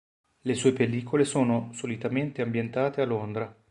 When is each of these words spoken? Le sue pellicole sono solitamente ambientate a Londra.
Le 0.41 0.55
sue 0.55 0.73
pellicole 0.73 1.23
sono 1.25 1.69
solitamente 1.73 2.41
ambientate 2.41 3.01
a 3.01 3.05
Londra. 3.05 3.55